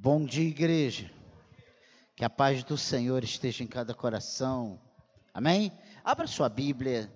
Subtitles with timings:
[0.00, 1.12] Bom dia, igreja.
[2.14, 4.80] Que a paz do Senhor esteja em cada coração.
[5.34, 5.72] Amém?
[6.04, 7.12] Abra sua Bíblia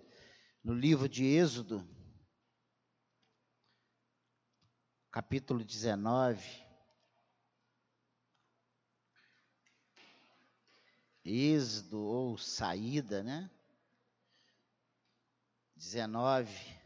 [0.65, 1.89] no livro de Êxodo,
[5.13, 6.45] capítulo 19.
[11.25, 13.49] Êxodo ou saída, né?
[15.77, 16.82] 19.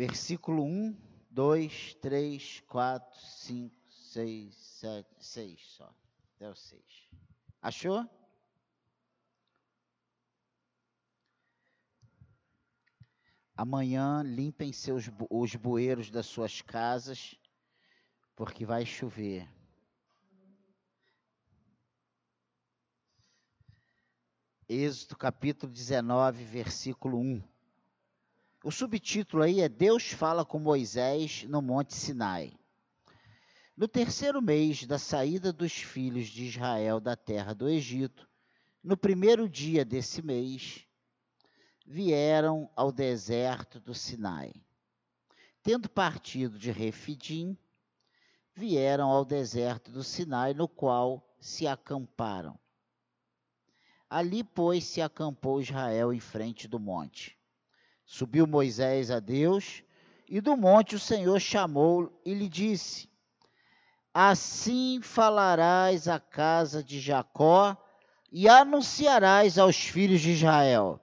[0.00, 0.96] Versículo 1,
[1.30, 5.94] 2, 3, 4, 5, 6, 7, 6 só.
[6.36, 6.82] Até o 6.
[7.60, 8.08] Achou?
[13.54, 17.38] Amanhã limpem seus, os bueiros das suas casas,
[18.34, 19.46] porque vai chover.
[24.66, 27.49] Êxodo capítulo 19, versículo 1.
[28.62, 32.52] O subtítulo aí é Deus fala com Moisés no Monte Sinai.
[33.74, 38.28] No terceiro mês da saída dos filhos de Israel da terra do Egito,
[38.84, 40.86] no primeiro dia desse mês,
[41.86, 44.52] vieram ao deserto do Sinai.
[45.62, 47.56] Tendo partido de Refidim,
[48.54, 52.60] vieram ao deserto do Sinai, no qual se acamparam.
[54.10, 57.39] Ali, pois, se acampou Israel em frente do monte.
[58.12, 59.84] Subiu Moisés a Deus,
[60.28, 63.08] e do monte o Senhor chamou e lhe disse:
[64.12, 67.76] Assim falarás à casa de Jacó
[68.32, 70.98] e anunciarás aos filhos de Israel: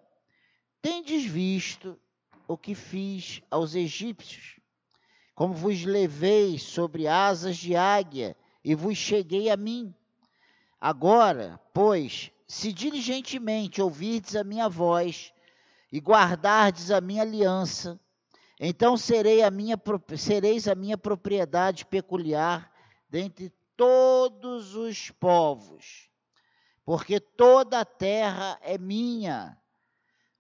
[0.82, 1.98] Tendes visto
[2.46, 4.60] o que fiz aos egípcios,
[5.34, 9.96] como vos levei sobre asas de águia e vos cheguei a mim.
[10.80, 15.32] Agora, pois, se diligentemente ouvirdes a minha voz,
[15.92, 18.00] e guardardes a minha aliança,
[18.60, 19.80] então serei a minha,
[20.18, 22.72] sereis a minha propriedade peculiar
[23.10, 26.10] dentre todos os povos,
[26.84, 29.58] porque toda a terra é minha.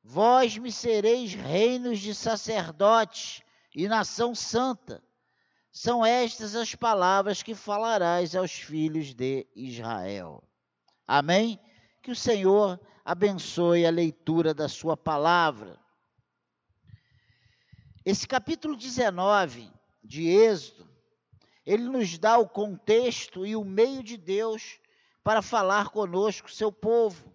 [0.03, 3.43] Vós me sereis reinos de sacerdotes
[3.75, 5.03] e nação santa.
[5.72, 10.43] São estas as palavras que falarás aos filhos de Israel.
[11.05, 11.59] Amém?
[12.01, 15.79] Que o Senhor abençoe a leitura da sua palavra.
[18.03, 19.72] Esse capítulo 19
[20.03, 20.85] de Êxodo,
[21.66, 24.81] ele nos dá o contexto e o meio de Deus
[25.23, 27.34] para falar conosco, seu povo.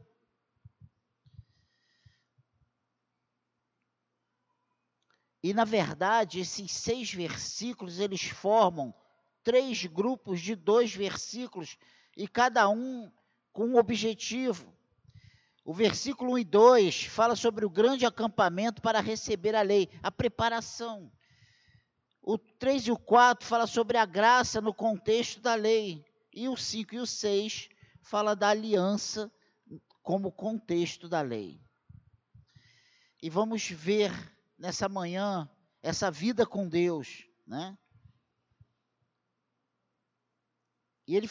[5.42, 8.94] E na verdade, esses seis versículos eles formam
[9.42, 11.78] três grupos de dois versículos
[12.14, 13.10] e cada um
[13.54, 14.81] com um objetivo.
[15.64, 20.10] O versículo 1 e 2 fala sobre o grande acampamento para receber a lei, a
[20.10, 21.12] preparação.
[22.20, 26.04] O 3 e o 4 fala sobre a graça no contexto da lei.
[26.32, 27.68] E o 5 e o 6
[28.02, 29.32] fala da aliança
[30.02, 31.60] como contexto da lei.
[33.22, 34.10] E vamos ver
[34.58, 35.48] nessa manhã
[35.80, 37.78] essa vida com Deus, né?
[41.06, 41.30] E ele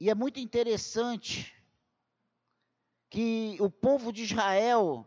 [0.00, 1.54] e é muito interessante
[3.12, 5.06] que o povo de Israel,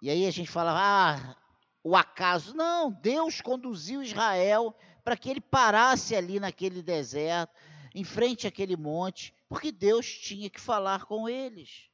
[0.00, 1.36] e aí a gente fala, ah,
[1.82, 2.54] o acaso.
[2.54, 4.72] Não, Deus conduziu Israel
[5.02, 7.52] para que ele parasse ali naquele deserto,
[7.92, 11.90] em frente àquele monte, porque Deus tinha que falar com eles.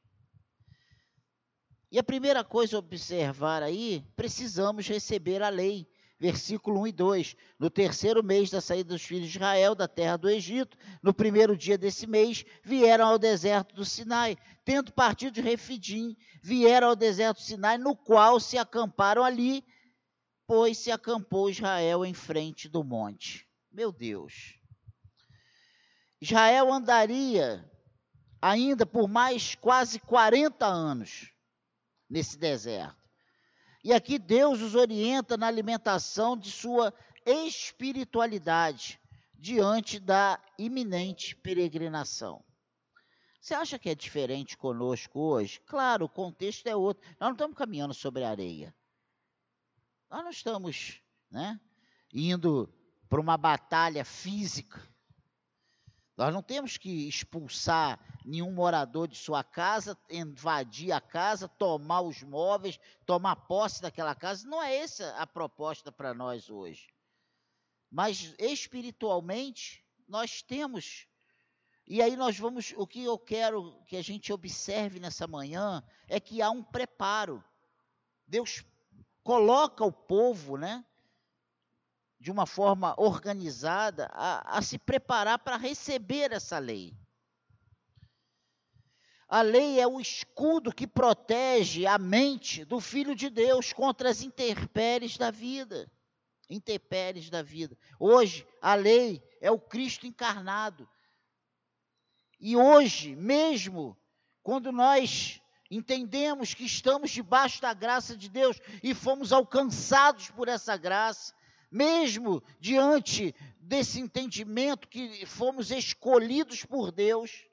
[1.91, 5.89] E a primeira coisa a observar aí, precisamos receber a lei
[6.25, 7.37] versículo 1 e 2.
[7.59, 11.55] No terceiro mês da saída dos filhos de Israel da terra do Egito, no primeiro
[11.55, 14.39] dia desse mês, vieram ao deserto do Sinai.
[14.65, 19.63] Tendo partido de Refidim, vieram ao deserto do Sinai, no qual se acamparam ali,
[20.47, 23.47] pois se acampou Israel em frente do monte.
[23.71, 24.59] Meu Deus.
[26.23, 27.71] Israel andaria
[28.41, 31.35] ainda por mais quase 40 anos
[32.09, 33.04] nesse deserto.
[33.85, 36.93] E aqui Deus os orienta na alimentação de sua
[37.27, 38.99] espiritualidade
[39.35, 42.43] diante da iminente peregrinação.
[43.39, 45.61] Você acha que é diferente conosco hoje?
[45.67, 47.07] Claro, o contexto é outro.
[47.21, 48.75] Nós não estamos caminhando sobre areia.
[50.11, 51.61] Nós não estamos né,
[52.11, 52.73] indo
[53.07, 54.81] para uma batalha física.
[56.17, 62.23] Nós não temos que expulsar nenhum morador de sua casa, invadir a casa, tomar os
[62.23, 64.47] móveis, tomar posse daquela casa.
[64.47, 66.89] Não é essa a proposta para nós hoje.
[67.91, 71.07] Mas espiritualmente, nós temos
[71.87, 76.19] E aí nós vamos, o que eu quero que a gente observe nessa manhã é
[76.19, 77.45] que há um preparo.
[78.27, 78.65] Deus
[79.23, 80.85] coloca o povo, né,
[82.25, 86.97] de uma forma organizada, a, a se preparar para receber essa lei.
[89.29, 94.23] A lei é o escudo que protege a mente do Filho de Deus contra as
[94.23, 95.93] intempéries da vida.
[96.49, 97.77] Intempéries da vida.
[98.01, 100.89] Hoje, a lei é o Cristo encarnado.
[102.41, 104.01] E hoje, mesmo
[104.43, 110.75] quando nós entendemos que estamos debaixo da graça de Deus e fomos alcançados por essa
[110.75, 111.35] graça,
[111.75, 117.49] mesmo diante desse entendimento que fomos escolhidos por Deus,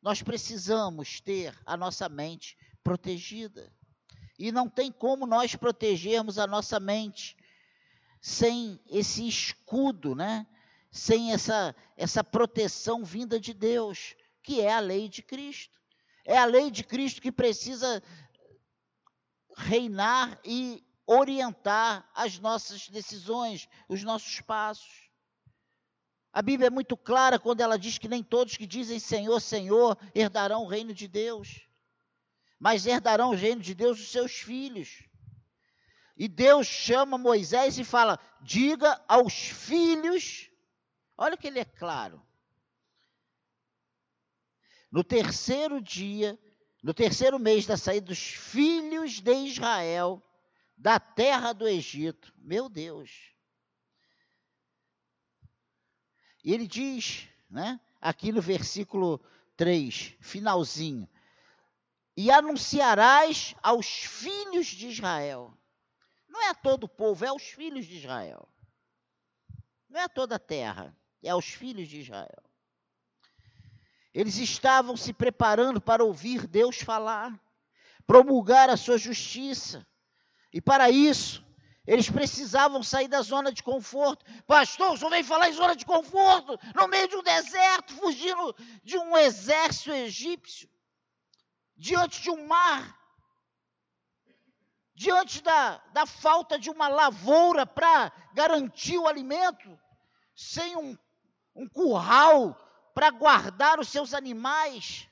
[0.00, 3.72] nós precisamos ter a nossa mente protegida.
[4.38, 7.36] E não tem como nós protegermos a nossa mente
[8.20, 10.46] sem esse escudo, né?
[10.88, 15.76] Sem essa essa proteção vinda de Deus, que é a lei de Cristo.
[16.24, 18.00] É a lei de Cristo que precisa
[19.56, 25.10] reinar e orientar as nossas decisões, os nossos passos.
[26.30, 29.98] A Bíblia é muito clara quando ela diz que nem todos que dizem Senhor, Senhor
[30.14, 31.66] herdarão o reino de Deus,
[32.60, 35.02] mas herdarão o reino de Deus os seus filhos.
[36.14, 40.50] E Deus chama Moisés e fala: diga aos filhos,
[41.16, 42.22] olha que ele é claro.
[44.92, 46.38] No terceiro dia,
[46.82, 50.22] no terceiro mês da saída dos filhos de Israel
[50.78, 53.10] da terra do Egito, meu Deus,
[56.48, 59.20] E ele diz, né, aqui no versículo
[59.54, 61.06] 3, finalzinho:
[62.16, 65.52] E anunciarás aos filhos de Israel.
[66.26, 68.48] Não é a todo o povo, é aos filhos de Israel.
[69.90, 72.42] Não é a toda a terra, é aos filhos de Israel.
[74.14, 77.38] Eles estavam se preparando para ouvir Deus falar,
[78.06, 79.86] promulgar a sua justiça.
[80.52, 81.44] E para isso,
[81.86, 84.24] eles precisavam sair da zona de conforto.
[84.46, 88.54] Pastor, senhor vem falar em zona de conforto, no meio de um deserto, fugindo
[88.84, 90.68] de um exército egípcio,
[91.76, 92.94] diante de um mar,
[94.94, 99.78] diante da, da falta de uma lavoura para garantir o alimento,
[100.34, 100.98] sem um,
[101.54, 102.54] um curral
[102.94, 105.08] para guardar os seus animais.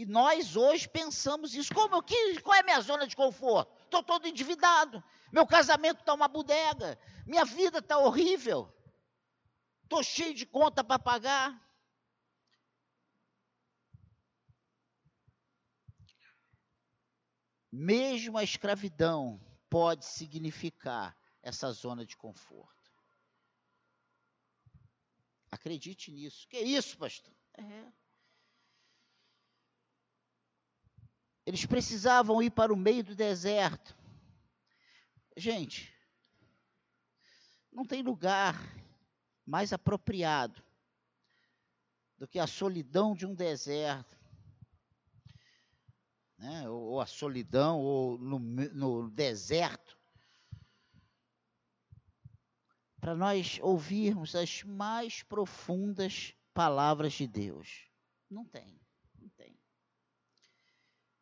[0.00, 1.74] E nós hoje pensamos isso.
[1.74, 3.70] Como, que, qual é a minha zona de conforto?
[3.84, 8.72] estou todo endividado, meu casamento está uma bodega, minha vida está horrível,
[9.82, 11.60] estou cheio de conta para pagar.
[17.70, 19.38] Mesmo a escravidão
[19.68, 22.90] pode significar essa zona de conforto.
[25.50, 26.48] Acredite nisso.
[26.48, 27.34] Que isso, pastor?
[27.58, 27.99] É.
[31.50, 33.98] Eles precisavam ir para o meio do deserto.
[35.36, 35.92] Gente,
[37.72, 38.54] não tem lugar
[39.44, 40.62] mais apropriado
[42.16, 44.16] do que a solidão de um deserto.
[46.38, 46.70] Né?
[46.70, 49.98] Ou, a solidão, ou no, no deserto.
[53.00, 57.88] Para nós ouvirmos as mais profundas palavras de Deus.
[58.30, 58.80] Não tem.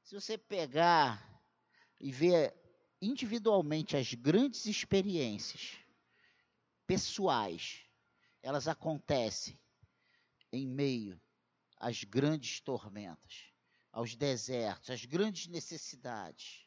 [0.09, 1.23] Se você pegar
[2.01, 2.55] e ver
[2.99, 5.77] individualmente as grandes experiências
[6.87, 7.83] pessoais,
[8.43, 9.61] elas acontecem
[10.51, 11.21] em meio
[11.77, 13.53] às grandes tormentas,
[13.93, 16.67] aos desertos, às grandes necessidades.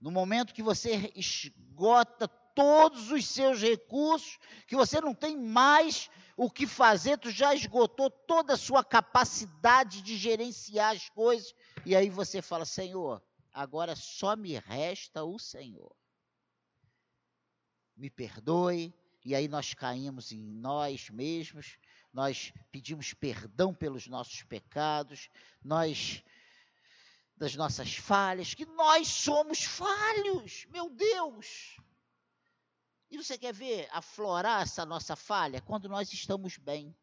[0.00, 6.50] No momento que você esgota todos os seus recursos, que você não tem mais o
[6.50, 11.54] que fazer, tu já esgotou toda a sua capacidade de gerenciar as coisas,
[11.84, 15.94] e aí você fala: Senhor, agora só me resta o Senhor.
[17.96, 18.94] Me perdoe,
[19.24, 21.78] e aí nós caímos em nós mesmos,
[22.12, 25.28] nós pedimos perdão pelos nossos pecados,
[25.62, 26.22] nós
[27.36, 31.76] das nossas falhas, que nós somos falhos, meu Deus.
[33.12, 36.96] E você quer ver aflorar essa nossa falha quando nós estamos bem?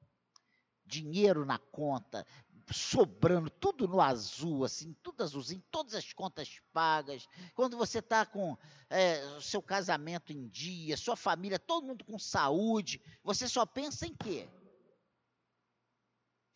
[0.84, 2.26] Dinheiro na conta,
[2.74, 7.28] sobrando, tudo no azul, assim, tudo azulzinho, todas as contas pagas.
[7.54, 8.58] Quando você está com
[8.90, 14.16] é, seu casamento em dia, sua família, todo mundo com saúde, você só pensa em
[14.16, 14.50] quê?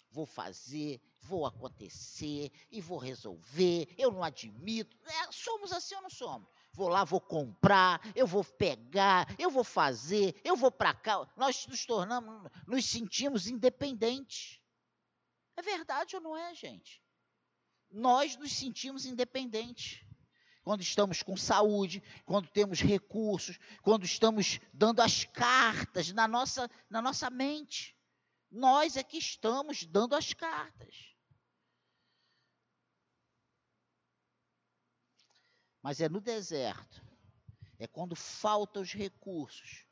[0.09, 3.93] Vou fazer, vou acontecer e vou resolver.
[3.99, 4.97] Eu não admito.
[5.05, 6.49] É, somos assim ou não somos?
[6.73, 11.27] Vou lá, vou comprar, eu vou pegar, eu vou fazer, eu vou para cá.
[11.37, 14.59] Nós nos tornamos, nos sentimos independentes.
[15.55, 17.01] É verdade ou não é, gente?
[17.91, 20.03] Nós nos sentimos independentes.
[20.63, 27.01] Quando estamos com saúde, quando temos recursos, quando estamos dando as cartas na nossa, na
[27.01, 27.95] nossa mente.
[28.49, 31.12] Nós é que estamos dando as cartas.
[35.83, 37.03] Mas é no deserto,
[37.77, 39.85] é quando faltam os recursos,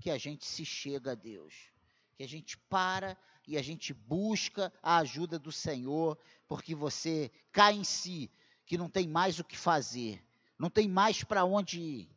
[0.00, 1.72] que a gente se chega a Deus,
[2.14, 7.74] que a gente para e a gente busca a ajuda do Senhor, porque você cai
[7.74, 8.30] em si,
[8.64, 10.24] que não tem mais o que fazer,
[10.56, 12.16] não tem mais para onde ir.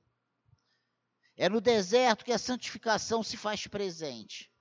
[1.36, 4.51] É no deserto que a santificação se faz presente.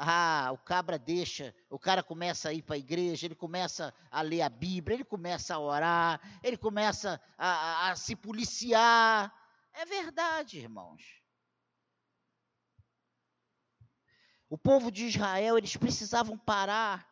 [0.00, 4.22] Ah, o cabra deixa, o cara começa a ir para a igreja, ele começa a
[4.22, 9.34] ler a Bíblia, ele começa a orar, ele começa a, a, a se policiar.
[9.74, 11.02] É verdade, irmãos.
[14.48, 17.04] O povo de Israel, eles precisavam parar.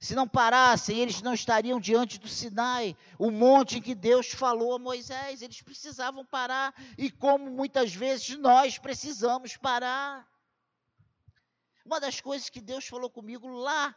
[0.00, 4.74] Se não parassem, eles não estariam diante do Sinai, o monte em que Deus falou
[4.74, 5.42] a Moisés.
[5.42, 6.74] Eles precisavam parar.
[6.96, 10.26] E como muitas vezes nós precisamos parar.
[11.88, 13.96] Uma das coisas que Deus falou comigo lá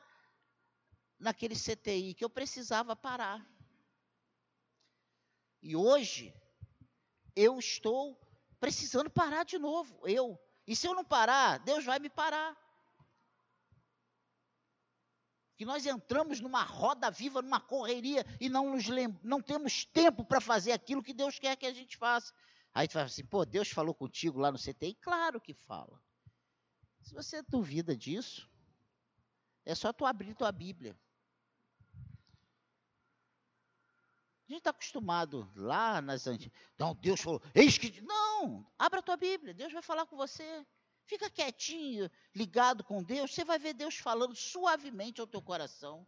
[1.20, 3.46] naquele CTI, que eu precisava parar.
[5.62, 6.34] E hoje,
[7.36, 8.18] eu estou
[8.62, 10.42] precisando parar de novo, eu.
[10.66, 12.58] E se eu não parar, Deus vai me parar.
[15.58, 18.86] Que nós entramos numa roda viva, numa correria, e não, nos
[19.22, 22.34] não temos tempo para fazer aquilo que Deus quer que a gente faça.
[22.74, 24.96] Aí tu fala assim, pô, Deus falou contigo lá no CTI?
[24.96, 26.02] Claro que fala.
[27.02, 28.50] Se você duvida disso,
[29.66, 30.98] é só tu abrir tua Bíblia.
[34.48, 36.54] A gente está acostumado lá nas antigas.
[36.76, 38.02] Então Deus falou, eis que.
[38.02, 40.66] Não, abra tua Bíblia, Deus vai falar com você.
[41.06, 46.08] Fica quietinho, ligado com Deus, você vai ver Deus falando suavemente ao teu coração.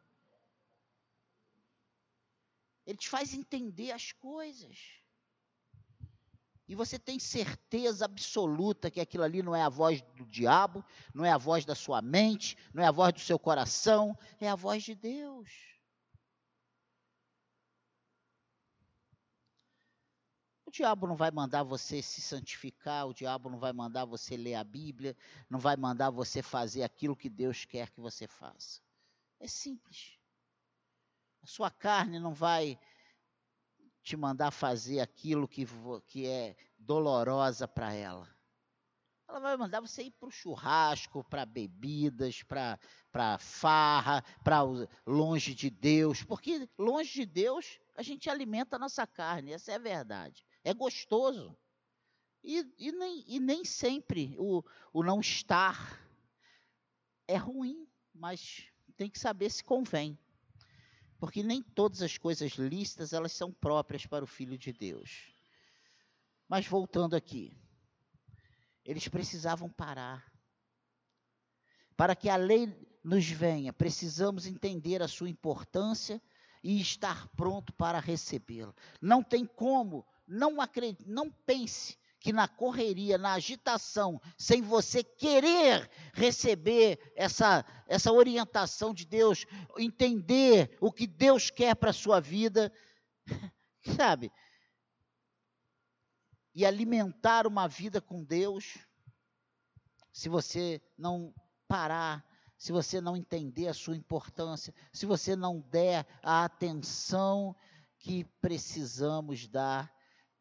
[2.85, 5.02] Ele te faz entender as coisas
[6.73, 11.23] e você tem certeza absoluta que aquilo ali não é a voz do diabo, não
[11.23, 14.55] é a voz da sua mente, não é a voz do seu coração, é a
[14.55, 15.51] voz de Deus.
[20.65, 24.55] O diabo não vai mandar você se santificar, o diabo não vai mandar você ler
[24.55, 25.15] a Bíblia,
[25.47, 28.81] não vai mandar você fazer aquilo que Deus quer que você faça.
[29.39, 30.17] É simples.
[31.43, 32.79] A sua carne não vai
[34.03, 35.65] te mandar fazer aquilo que,
[36.05, 38.27] que é dolorosa para ela.
[39.27, 44.61] Ela vai mandar você ir para o churrasco, para bebidas, para farra, para
[45.07, 46.21] longe de Deus.
[46.21, 50.45] Porque longe de Deus a gente alimenta a nossa carne, essa é a verdade.
[50.63, 51.57] É gostoso.
[52.43, 55.99] E, e, nem, e nem sempre o, o não estar
[57.25, 58.67] é ruim, mas
[58.97, 60.19] tem que saber se convém
[61.23, 65.33] porque nem todas as coisas listas elas são próprias para o filho de Deus.
[66.49, 67.57] Mas voltando aqui,
[68.83, 70.29] eles precisavam parar.
[71.95, 72.67] Para que a lei
[73.01, 76.21] nos venha, precisamos entender a sua importância
[76.61, 78.75] e estar pronto para recebê-la.
[79.01, 85.91] Não tem como, não acredite, não pense que na correria, na agitação, sem você querer
[86.13, 89.45] receber essa, essa orientação de Deus,
[89.77, 92.71] entender o que Deus quer para a sua vida,
[93.97, 94.31] sabe?
[96.55, 98.77] E alimentar uma vida com Deus,
[100.13, 101.35] se você não
[101.67, 102.25] parar,
[102.57, 107.53] se você não entender a sua importância, se você não der a atenção
[107.99, 109.92] que precisamos dar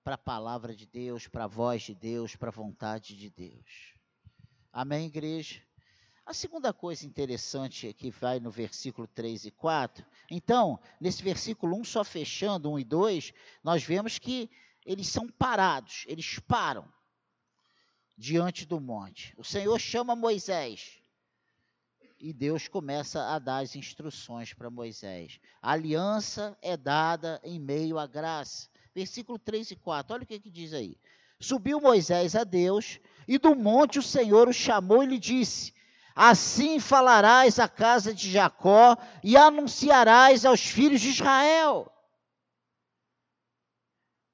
[0.02, 3.94] para a palavra de Deus, para a voz de Deus, para a vontade de Deus.
[4.73, 5.62] Amém, igreja?
[6.25, 10.04] A segunda coisa interessante é que vai no versículo 3 e 4.
[10.30, 13.32] Então, nesse versículo 1, só fechando 1 e 2,
[13.62, 14.50] nós vemos que
[14.85, 16.90] eles são parados, eles param
[18.16, 19.35] diante do monte.
[19.37, 21.00] O Senhor chama Moisés
[22.18, 25.40] e Deus começa a dar as instruções para Moisés.
[25.61, 30.14] A aliança é dada em meio à graça versículo 3 e 4.
[30.14, 30.96] Olha o que, que diz aí.
[31.40, 35.75] Subiu Moisés a Deus, e do monte o Senhor o chamou e lhe disse:
[36.14, 41.90] Assim falarás à casa de Jacó e anunciarás aos filhos de Israel.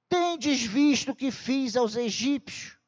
[0.09, 2.79] Tendes visto o que fiz aos egípcios,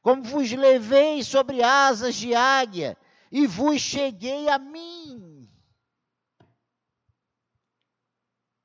[0.00, 2.96] como vos levei sobre asas de águia
[3.30, 5.48] e vos cheguei a mim.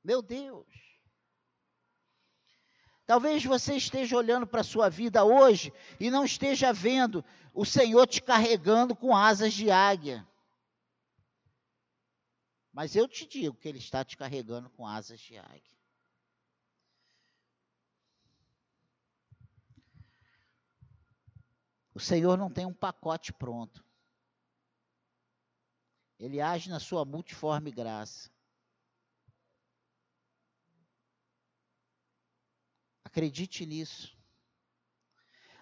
[0.04, 0.67] Meu Deus.
[3.08, 7.24] Talvez você esteja olhando para a sua vida hoje e não esteja vendo
[7.54, 10.28] o Senhor te carregando com asas de águia.
[12.70, 15.78] Mas eu te digo que Ele está te carregando com asas de águia.
[21.94, 23.82] O Senhor não tem um pacote pronto.
[26.18, 28.30] Ele age na sua multiforme graça.
[33.18, 34.16] Acredite nisso.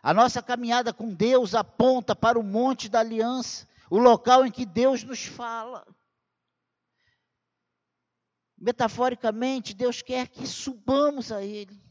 [0.02, 4.66] A nossa caminhada com Deus aponta para o monte da aliança, o local em que
[4.66, 5.86] Deus nos fala.
[8.58, 11.82] Metaforicamente, Deus quer que subamos a Ele,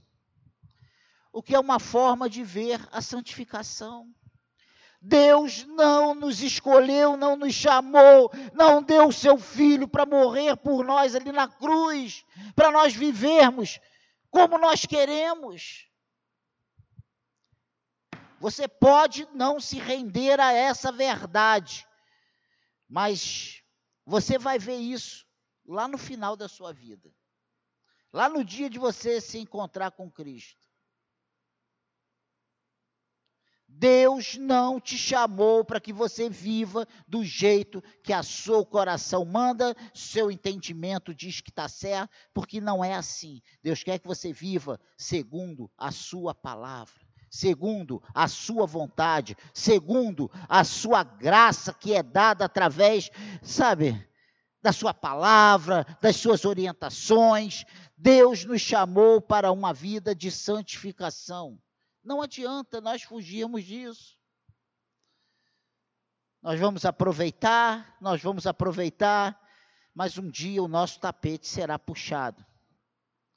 [1.33, 4.13] o que é uma forma de ver a santificação.
[5.01, 10.85] Deus não nos escolheu, não nos chamou, não deu o seu filho para morrer por
[10.85, 12.23] nós ali na cruz,
[12.55, 13.79] para nós vivermos
[14.35, 15.89] como nós queremos.
[18.37, 21.87] Você pode não se render a essa verdade,
[22.85, 23.63] mas
[24.05, 25.25] você vai ver isso
[25.65, 27.15] lá no final da sua vida.
[28.11, 30.64] Lá no dia de você se encontrar com Cristo.
[33.77, 39.75] Deus não te chamou para que você viva do jeito que a seu coração manda,
[39.93, 43.41] seu entendimento diz que está certo, porque não é assim.
[43.61, 46.93] Deus quer que você viva segundo a sua palavra,
[47.29, 53.09] segundo a sua vontade, segundo a sua graça que é dada através,
[53.41, 54.07] sabe,
[54.61, 57.65] da sua palavra, das suas orientações.
[57.97, 61.59] Deus nos chamou para uma vida de santificação.
[62.05, 64.15] Não adianta nós fugirmos disso.
[66.39, 69.41] Nós vamos aproveitar, nós vamos aproveitar,
[69.91, 72.45] mas um dia o nosso tapete será puxado.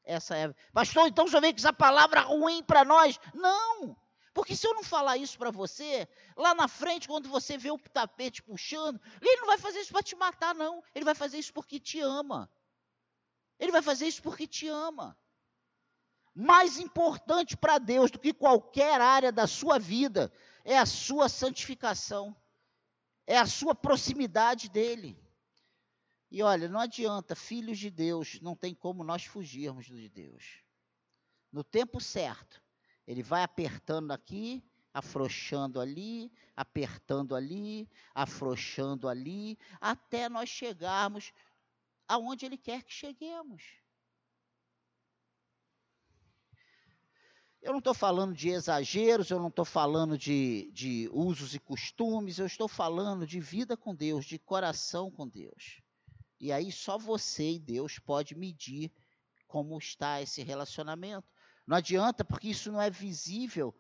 [0.05, 0.55] Essa é.
[0.71, 3.19] Pastor, então já veio com essa palavra ruim para nós?
[3.33, 3.97] Não!
[4.35, 6.07] Porque se eu não falar isso para você,
[6.37, 10.03] lá na frente, quando você vê o tapete puxando, ele não vai fazer isso para
[10.03, 10.85] te matar, não.
[10.95, 12.53] Ele vai fazer isso porque te ama.
[13.59, 15.17] Ele vai fazer isso porque te ama
[16.41, 20.33] mais importante para Deus do que qualquer área da sua vida
[20.65, 22.37] é a sua santificação,
[23.27, 25.19] é a sua proximidade dele.
[26.31, 30.63] E olha, não adianta, filhos de Deus, não tem como nós fugirmos de Deus.
[31.51, 32.63] No tempo certo,
[33.05, 34.63] ele vai apertando aqui,
[34.95, 41.33] afrouxando ali, apertando ali, afrouxando ali, até nós chegarmos
[42.07, 43.78] aonde ele quer que cheguemos.
[47.61, 52.39] Eu não estou falando de exageros, eu não estou falando de, de usos e costumes,
[52.39, 55.83] eu estou falando de vida com Deus, de coração com Deus.
[56.41, 58.93] E aí só você e Deus pode medir
[59.49, 61.27] como está esse relacionamento.
[61.67, 63.75] Não adianta, porque isso não é visível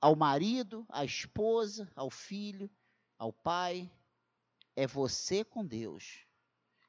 [0.00, 2.68] ao marido, à esposa, ao filho,
[3.16, 3.90] ao pai.
[4.74, 6.26] É você com Deus.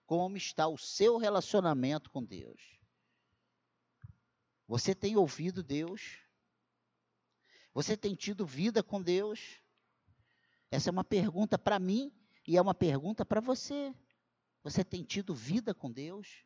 [0.07, 2.78] Como está o seu relacionamento com Deus?
[4.69, 6.19] Você tem ouvido Deus?
[7.73, 9.59] Você tem tido vida com Deus?
[10.69, 12.13] Essa é uma pergunta para mim
[12.47, 13.91] e é uma pergunta para você.
[14.63, 16.45] Você tem tido vida com Deus?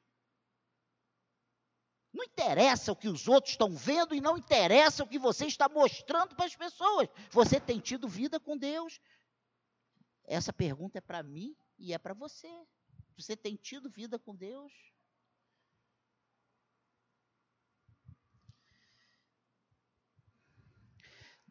[2.13, 5.67] Não interessa o que os outros estão vendo e não interessa o que você está
[5.67, 7.09] mostrando para as pessoas.
[7.29, 9.01] Você tem tido vida com Deus?
[10.23, 12.47] Essa pergunta é para mim e é para você.
[13.17, 14.92] Você tem tido vida com Deus?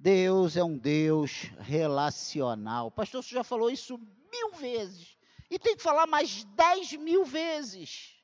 [0.02, 2.90] Deus é um Deus relacional.
[2.90, 3.96] Pastor, você já falou isso
[4.32, 5.16] mil vezes.
[5.48, 8.16] E tem que falar mais dez mil vezes.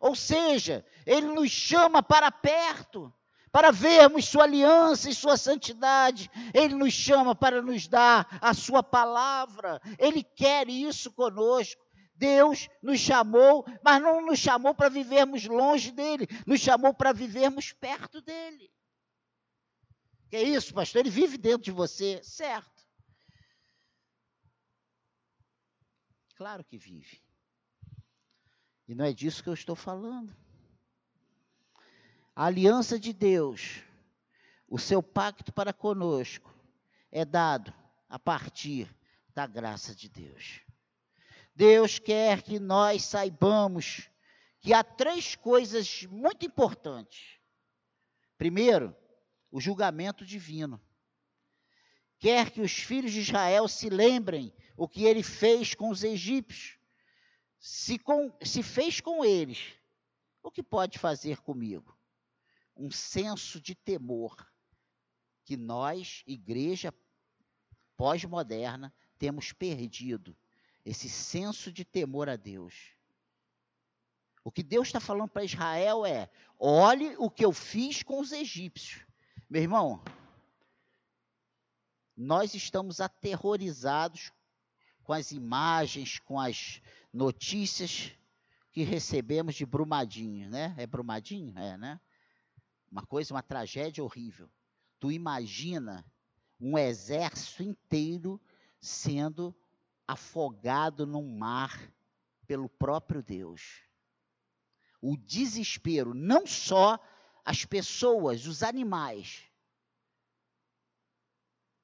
[0.00, 3.14] Ou seja, Ele nos chama para perto,
[3.52, 6.28] para vermos Sua aliança e Sua santidade.
[6.52, 9.80] Ele nos chama para nos dar a Sua palavra.
[10.00, 11.80] Ele quer isso conosco.
[12.16, 17.72] Deus nos chamou, mas não nos chamou para vivermos longe dele, nos chamou para vivermos
[17.72, 18.68] perto dele.
[20.28, 21.00] Que é isso, pastor?
[21.00, 22.86] Ele vive dentro de você, certo?
[26.36, 27.20] Claro que vive.
[28.86, 30.36] E não é disso que eu estou falando.
[32.34, 33.82] A aliança de Deus,
[34.68, 36.54] o seu pacto para conosco,
[37.10, 37.72] é dado
[38.08, 38.88] a partir
[39.34, 40.60] da graça de Deus.
[41.54, 44.08] Deus quer que nós saibamos
[44.60, 47.38] que há três coisas muito importantes.
[48.36, 48.96] Primeiro,
[49.50, 50.80] o julgamento divino.
[52.18, 56.78] Quer que os filhos de Israel se lembrem o que ele fez com os egípcios.
[57.58, 59.74] Se, com, se fez com eles,
[60.42, 61.98] o que pode fazer comigo?
[62.78, 64.36] um senso de temor
[65.44, 66.94] que nós, igreja
[67.96, 70.36] pós-moderna, temos perdido
[70.84, 72.94] esse senso de temor a Deus.
[74.44, 78.30] O que Deus está falando para Israel é: olhe o que eu fiz com os
[78.30, 79.04] egípcios.
[79.50, 80.04] Meu irmão,
[82.14, 84.30] nós estamos aterrorizados
[85.02, 88.12] com as imagens, com as notícias
[88.70, 90.74] que recebemos de Brumadinho, né?
[90.76, 91.58] É Brumadinho?
[91.58, 91.98] É, né?
[92.92, 94.50] Uma coisa, uma tragédia horrível.
[95.00, 96.04] Tu imagina
[96.60, 98.38] um exército inteiro
[98.78, 99.56] sendo
[100.06, 101.90] afogado num mar
[102.46, 103.82] pelo próprio Deus.
[105.00, 106.98] O desespero, não só
[107.48, 109.42] as pessoas, os animais.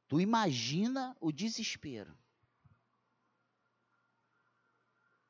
[0.06, 2.14] Tu imagina o desespero.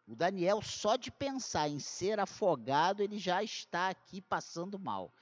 [0.04, 5.14] O Daniel, só de pensar em ser afogado, ele já está aqui passando mal.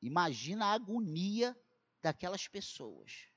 [0.00, 1.54] Imagina a agonia
[2.00, 3.28] daquelas pessoas.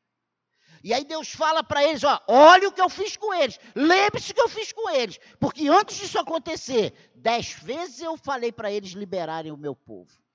[0.82, 4.34] E aí Deus fala para eles: ó, olha o que eu fiz com eles, lembre-se
[4.34, 8.92] que eu fiz com eles, porque antes disso acontecer, dez vezes eu falei para eles
[8.92, 10.26] liberarem o meu povo.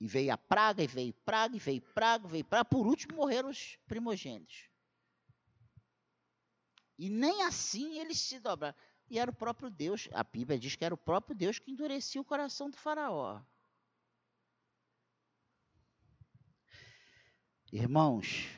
[0.00, 3.16] E veio a praga, e veio praga, e veio praga, e veio praga, por último
[3.16, 4.70] morreram os primogênitos.
[6.98, 8.76] E nem assim eles se dobraram.
[9.10, 12.20] E era o próprio Deus, a Bíblia diz que era o próprio Deus que endurecia
[12.20, 13.42] o coração do Faraó.
[17.72, 18.48] Irmãos,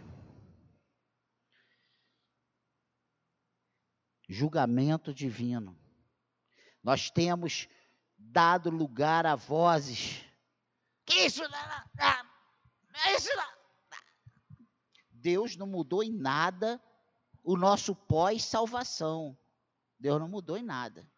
[4.29, 5.79] julgamento divino.
[6.83, 7.69] Nós temos
[8.17, 10.25] dado lugar a vozes.
[11.19, 11.43] Isso?
[11.43, 13.63] Não, isso não.
[15.11, 16.83] Deus não mudou em nada
[17.45, 19.37] o nosso pós-salvação.
[19.99, 21.09] Deus não mudou em nada.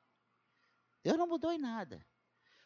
[1.02, 2.04] Deus não mudou em nada.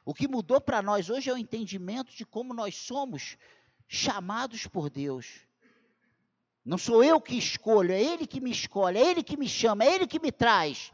[0.04, 3.36] O que mudou para nós hoje é o entendimento de como nós somos
[3.86, 5.46] chamados por Deus.
[6.64, 9.84] Não sou eu que escolho, é Ele que me escolhe, é Ele que me chama,
[9.84, 10.92] é Ele que me traz.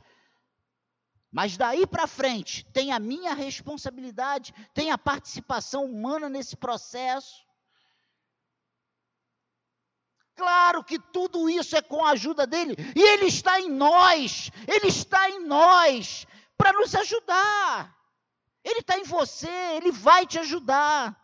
[1.34, 7.44] Mas daí para frente, tem a minha responsabilidade, tem a participação humana nesse processo.
[10.36, 14.86] Claro que tudo isso é com a ajuda dele, e ele está em nós, ele
[14.86, 16.24] está em nós
[16.56, 17.92] para nos ajudar.
[18.62, 21.20] Ele está em você, ele vai te ajudar.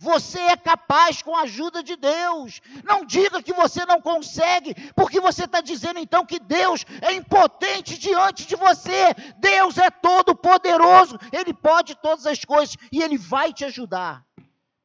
[0.00, 2.62] Você é capaz com a ajuda de Deus.
[2.82, 7.98] Não diga que você não consegue, porque você está dizendo então que Deus é impotente
[7.98, 9.12] diante de você.
[9.36, 14.24] Deus é todo poderoso, Ele pode todas as coisas e Ele vai te ajudar.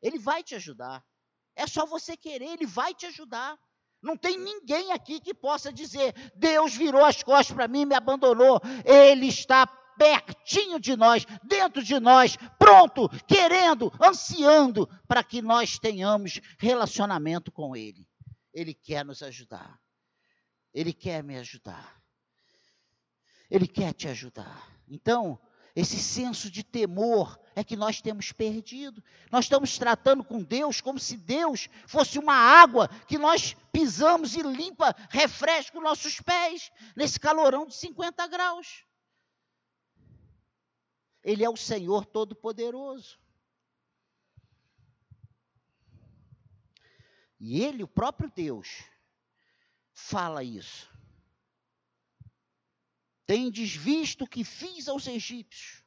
[0.01, 1.01] Ele vai te ajudar.
[1.55, 3.57] É só você querer, Ele vai te ajudar.
[4.03, 8.59] Não tem ninguém aqui que possa dizer: Deus virou as costas para mim me abandonou.
[8.83, 9.65] Ele está
[9.97, 17.75] pertinho de nós, dentro de nós, pronto, querendo, ansiando para que nós tenhamos relacionamento com
[17.75, 18.07] Ele.
[18.53, 19.79] Ele quer nos ajudar.
[20.73, 22.01] Ele quer me ajudar.
[23.49, 24.69] Ele quer te ajudar.
[24.87, 25.39] Então,
[25.75, 29.03] esse senso de temor é que nós temos perdido.
[29.29, 34.41] Nós estamos tratando com Deus como se Deus fosse uma água que nós pisamos e
[34.41, 38.84] limpa, refresca os nossos pés nesse calorão de 50 graus.
[41.25, 43.19] Ele é o Senhor Todo-Poderoso.
[47.39, 48.83] E ele, o próprio Deus,
[49.91, 50.87] fala isso.
[53.25, 55.83] Tendes visto o que fiz aos egípcios.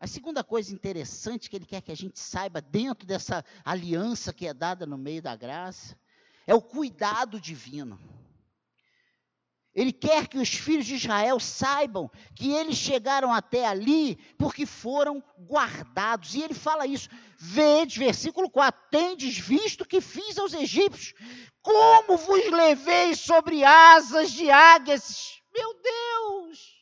[0.00, 4.46] A segunda coisa interessante que ele quer que a gente saiba dentro dessa aliança que
[4.48, 5.96] é dada no meio da graça
[6.48, 7.96] é o cuidado divino.
[9.74, 15.22] Ele quer que os filhos de Israel saibam que eles chegaram até ali porque foram
[15.36, 16.34] guardados.
[16.34, 17.08] E ele fala isso.
[17.36, 21.12] Vede, versículo 4: Tendes visto que fiz aos egípcios,
[21.60, 25.40] como vos levei sobre asas de águias.
[25.52, 26.74] Meu Deus!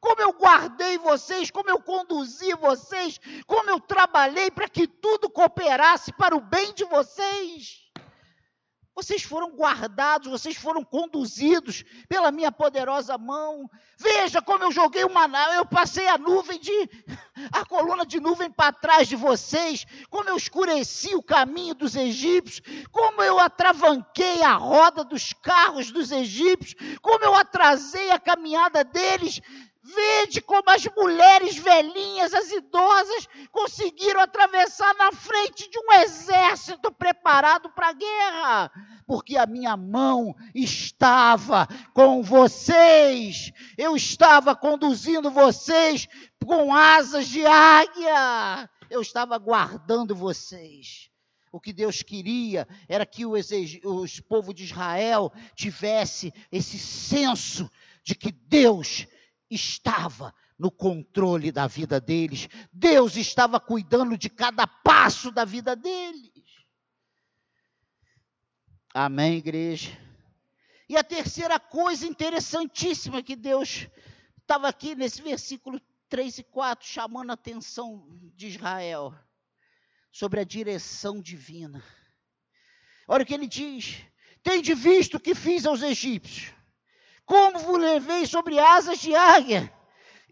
[0.00, 6.10] Como eu guardei vocês, como eu conduzi vocês, como eu trabalhei para que tudo cooperasse
[6.14, 7.89] para o bem de vocês.
[9.00, 13.66] Vocês foram guardados, vocês foram conduzidos pela minha poderosa mão.
[13.96, 16.90] Veja como eu joguei uma eu passei a nuvem de
[17.50, 22.60] a coluna de nuvem para trás de vocês, como eu escureci o caminho dos egípcios,
[22.92, 29.40] como eu atravanquei a roda dos carros dos egípcios, como eu atrasei a caminhada deles.
[29.82, 37.70] Vede como as mulheres velhinhas, as idosas, conseguiram atravessar na frente de um exército preparado
[37.70, 38.72] para a guerra
[39.10, 43.50] porque a minha mão estava com vocês.
[43.76, 46.06] Eu estava conduzindo vocês
[46.46, 48.70] com asas de águia.
[48.88, 51.10] Eu estava guardando vocês.
[51.50, 57.68] O que Deus queria era que o, o povo de Israel tivesse esse senso
[58.04, 59.08] de que Deus
[59.50, 62.48] estava no controle da vida deles.
[62.72, 66.30] Deus estava cuidando de cada passo da vida deles.
[68.94, 69.90] Amém, igreja?
[70.88, 73.86] E a terceira coisa interessantíssima que Deus
[74.40, 79.14] estava aqui nesse versículo 3 e 4 chamando a atenção de Israel
[80.10, 81.82] sobre a direção divina.
[83.06, 84.02] Olha o que ele diz:
[84.42, 86.52] Tende visto o que fiz aos egípcios,
[87.30, 89.72] como vos levei sobre asas de águia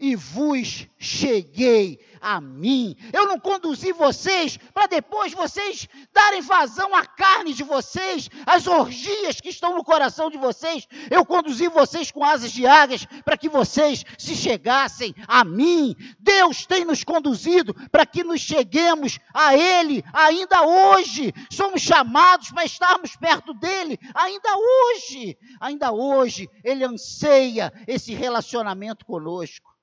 [0.01, 2.97] e vos cheguei a mim.
[3.13, 9.41] Eu não conduzi vocês para depois vocês darem vazão à carne de vocês, às orgias
[9.41, 10.87] que estão no coração de vocês.
[11.11, 15.95] Eu conduzi vocês com asas de águias para que vocês se chegassem a mim.
[16.19, 21.33] Deus tem nos conduzido para que nos cheguemos a Ele ainda hoje.
[21.51, 25.39] Somos chamados para estarmos perto dele ainda hoje.
[25.61, 29.78] Ainda hoje Ele anseia esse relacionamento conosco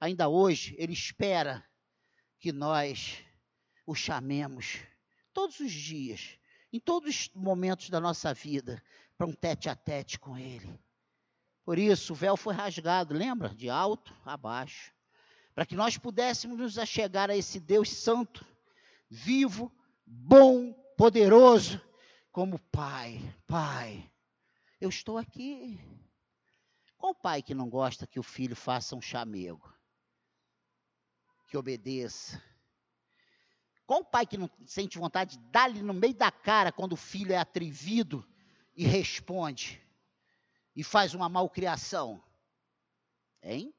[0.00, 1.64] ainda hoje, Ele espera
[2.38, 3.22] que nós
[3.86, 4.78] o chamemos
[5.32, 6.38] todos os dias,
[6.72, 8.82] em todos os momentos da nossa vida,
[9.16, 10.80] para um tete a tete com Ele.
[11.64, 13.50] Por isso, o véu foi rasgado, lembra?
[13.50, 14.92] De alto a baixo,
[15.54, 18.44] para que nós pudéssemos nos achegar a esse Deus Santo,
[19.08, 19.70] vivo,
[20.06, 21.80] bom, poderoso,
[22.32, 23.20] como Pai.
[23.46, 24.10] Pai,
[24.80, 25.78] eu estou aqui.
[26.96, 29.74] Qual pai que não gosta que o filho faça um chamego?
[31.50, 32.40] Que obedeça.
[33.84, 37.32] Qual pai que não sente vontade de dar-lhe no meio da cara quando o filho
[37.32, 38.24] é atrevido
[38.76, 39.84] e responde
[40.76, 42.22] e faz uma malcriação?
[43.42, 43.74] Hein?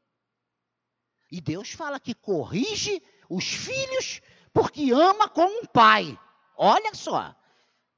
[1.32, 4.22] E Deus fala que corrige os filhos
[4.54, 6.20] porque ama como um pai.
[6.58, 7.34] Olha só.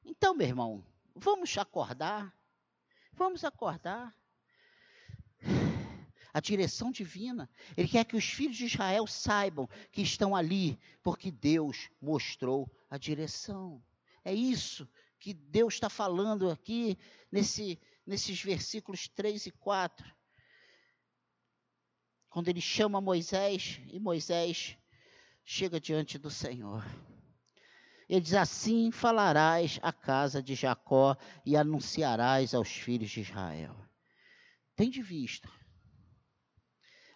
[0.05, 2.31] Então, meu irmão, vamos acordar.
[3.11, 4.15] Vamos acordar
[6.33, 7.49] a direção divina.
[7.77, 12.97] Ele quer que os filhos de Israel saibam que estão ali, porque Deus mostrou a
[12.97, 13.81] direção.
[14.25, 16.97] É isso que Deus está falando aqui
[17.31, 20.11] nesse, nesses versículos 3 e 4.
[22.29, 24.75] Quando ele chama Moisés, e Moisés
[25.45, 26.83] chega diante do Senhor.
[28.09, 31.15] Ele diz: Assim falarás à casa de Jacó
[31.45, 33.75] e anunciarás aos filhos de Israel.
[34.75, 35.47] Tem de vista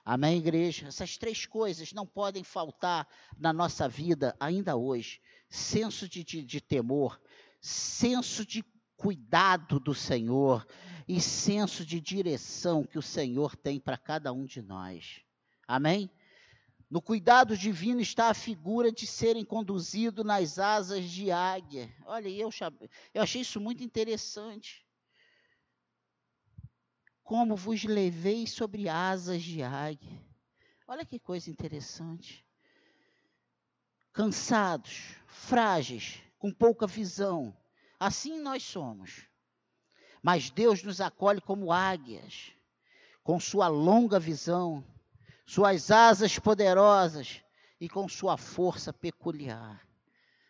[0.10, 0.88] Amém, igreja?
[0.88, 3.06] Essas três coisas não podem faltar
[3.38, 7.22] na nossa vida ainda hoje: senso de, de, de temor,
[7.60, 8.63] senso de
[8.96, 10.65] cuidado do Senhor
[11.10, 15.20] e senso de direção que o Senhor tem para cada um de nós.
[15.67, 16.10] Amém?
[16.89, 21.93] No cuidado divino está a figura de serem conduzidos nas asas de águia.
[22.06, 22.50] Olha, eu,
[23.13, 24.87] eu achei isso muito interessante
[27.28, 30.26] como vos levei sobre asas de águia.
[30.88, 32.48] Olha que coisa interessante.
[34.13, 37.54] Cansados, frágeis, com pouca visão,
[38.00, 39.28] assim nós somos.
[40.24, 42.54] Mas Deus nos acolhe como águias,
[43.22, 44.82] com sua longa visão,
[45.46, 47.44] suas asas poderosas
[47.78, 49.86] e com sua força peculiar.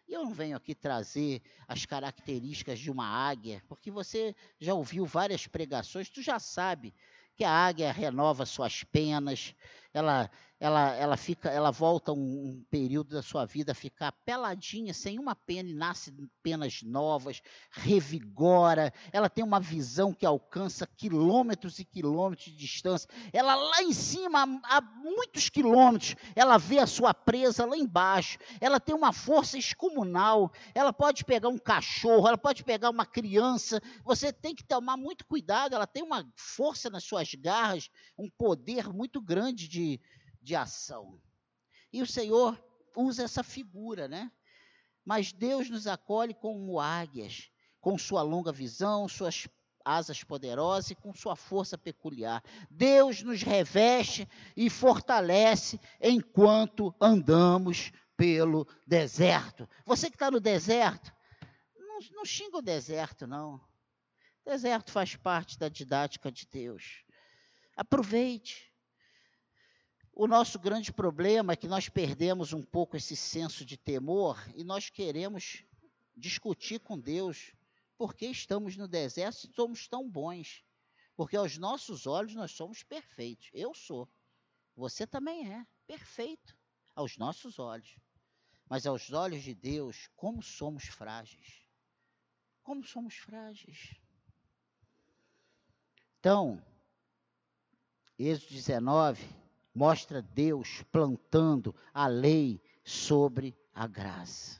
[0.07, 5.05] E eu não venho aqui trazer as características de uma águia, porque você já ouviu
[5.05, 6.93] várias pregações, tu já sabe
[7.35, 9.53] que a águia renova suas penas,
[9.93, 14.93] ela ela, ela fica, ela volta um, um, período da sua vida a ficar peladinha,
[14.93, 21.77] sem uma pena, e nasce penas novas, revigora, ela tem uma visão que alcança quilômetros
[21.77, 23.07] e quilômetros de distância.
[23.31, 28.39] Ela lá em cima, a muitos quilômetros, ela vê a sua presa lá embaixo.
[28.59, 30.51] Ela tem uma força excomunal.
[30.73, 33.81] Ela pode pegar um cachorro, ela pode pegar uma criança.
[34.03, 35.75] Você tem que tomar muito cuidado.
[35.75, 39.76] Ela tem uma força nas suas garras, um poder muito grande de
[40.41, 41.19] de ação.
[41.91, 42.61] E o Senhor
[42.95, 44.31] usa essa figura, né?
[45.05, 49.47] Mas Deus nos acolhe como águias, com sua longa visão, suas
[49.85, 52.43] asas poderosas e com sua força peculiar.
[52.69, 59.67] Deus nos reveste e fortalece enquanto andamos pelo deserto.
[59.85, 61.13] Você que está no deserto,
[61.77, 63.61] não, não xinga o deserto, não.
[64.45, 67.03] Deserto faz parte da didática de Deus.
[67.75, 68.73] Aproveite.
[70.19, 74.63] O nosso grande problema é que nós perdemos um pouco esse senso de temor e
[74.63, 75.63] nós queremos
[76.15, 77.53] discutir com Deus
[77.95, 80.65] por que estamos no deserto se somos tão bons?
[81.15, 83.51] Porque aos nossos olhos nós somos perfeitos.
[83.53, 84.09] Eu sou.
[84.75, 86.57] Você também é perfeito
[86.95, 87.95] aos nossos olhos.
[88.67, 91.63] Mas aos olhos de Deus, como somos frágeis.
[92.63, 93.93] Como somos frágeis.
[96.17, 96.59] Então,
[98.17, 99.46] Êxodo 19
[99.77, 104.59] mostra Deus plantando a lei sobre a graça.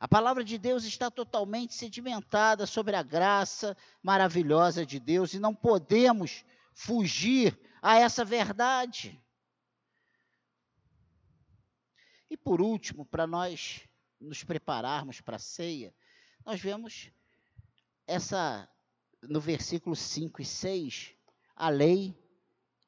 [0.00, 5.54] A palavra de Deus está totalmente sedimentada sobre a graça maravilhosa de Deus e não
[5.54, 9.22] podemos fugir a essa verdade.
[12.30, 13.86] E por último, para nós
[14.18, 15.94] nos prepararmos para a ceia,
[16.46, 17.10] nós vemos
[18.06, 18.66] essa
[19.22, 21.14] no versículo 5 e 6,
[21.54, 22.23] a lei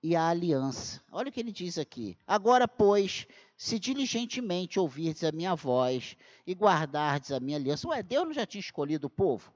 [0.02, 1.02] e a aliança.
[1.10, 2.16] Olha o que ele diz aqui.
[2.26, 7.88] Agora, pois, se diligentemente ouvirdes a minha voz e guardardes a minha aliança.
[7.88, 9.52] Ué, Deus não já tinha escolhido o povo?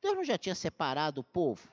[0.00, 1.66] Deus não já tinha separado o povo?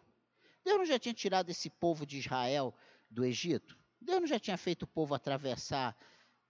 [0.64, 2.74] Deus não já tinha tirado esse povo de Israel
[3.10, 3.78] do Egito?
[4.00, 5.96] Deus não já tinha feito o povo atravessar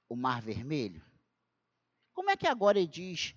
[0.07, 1.03] o Mar Vermelho?
[2.13, 3.33] Como é que agora ele diz: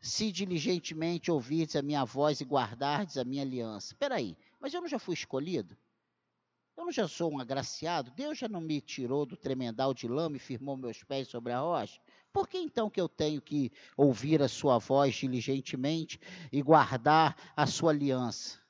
[0.00, 3.88] se diligentemente ouvirdes a minha voz e guardardes a minha aliança?
[3.88, 5.76] Espera aí, mas eu não já fui escolhido?
[6.76, 8.12] Eu não já sou um agraciado?
[8.12, 11.58] Deus já não me tirou do tremendal de lama e firmou meus pés sobre a
[11.58, 12.00] rocha?
[12.32, 16.20] Por que então que eu tenho que ouvir a sua voz diligentemente
[16.52, 18.60] e guardar a sua aliança?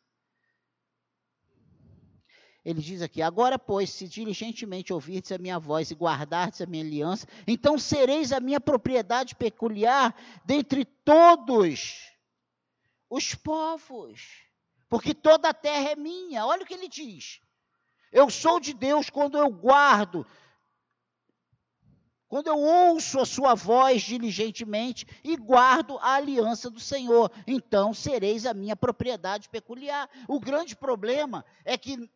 [2.64, 6.85] Ele diz aqui: Agora, pois, se diligentemente ouvirdes a minha voz e guardardes a minha
[6.85, 10.14] aliança, então sereis a minha propriedade peculiar
[10.46, 12.11] dentre todos
[13.11, 14.47] os povos
[14.88, 16.46] porque toda a terra é minha.
[16.46, 17.40] Olha o que ele diz.
[18.11, 20.27] Eu sou de Deus quando eu guardo,
[22.27, 27.31] quando eu ouço a sua voz diligentemente e guardo a aliança do Senhor.
[27.46, 30.09] Então sereis a minha propriedade peculiar.
[30.27, 32.11] O grande problema é que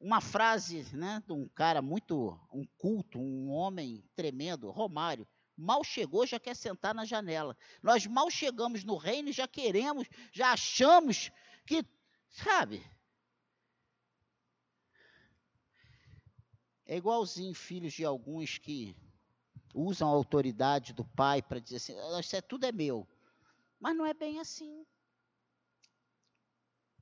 [0.00, 6.26] uma frase né, de um cara muito, um culto, um homem tremendo, Romário, mal chegou,
[6.26, 7.56] já quer sentar na janela.
[7.82, 11.30] Nós mal chegamos no reino e já queremos, já achamos
[11.66, 11.84] que
[12.30, 12.84] Sabe?
[16.86, 18.96] É igualzinho filhos de alguns que
[19.74, 23.06] usam a autoridade do pai para dizer assim, ah, isso é, tudo é meu.
[23.78, 24.84] Mas não é bem assim.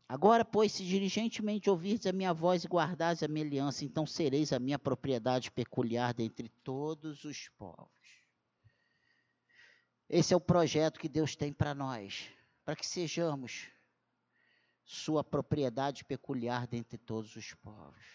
[0.09, 4.53] Agora, pois, se diligentemente ouvirdes a minha voz e guardares a minha aliança, então sereis
[4.53, 7.89] a minha propriedade peculiar dentre todos os povos.
[10.09, 12.31] Esse é o projeto que Deus tem para nós,
[12.65, 13.69] para que sejamos
[14.89, 18.07] sua propriedade peculiar dentre todos os povos.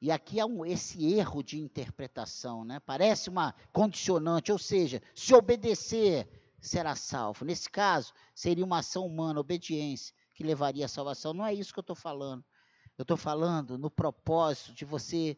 [0.00, 2.80] E aqui há um, esse erro de interpretação, né?
[2.80, 6.26] Parece uma condicionante, ou seja, se obedecer,
[6.60, 7.44] será salvo.
[7.44, 11.34] Nesse caso, seria uma ação humana, obediência, que levaria à salvação.
[11.34, 12.42] Não é isso que eu estou falando.
[12.96, 15.36] Eu estou falando no propósito de você